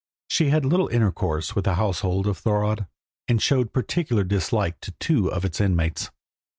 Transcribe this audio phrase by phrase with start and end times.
[0.27, 2.87] She had little intercourse with the household of Thorodd,
[3.27, 6.09] and showed particular dislike to two of its inmates.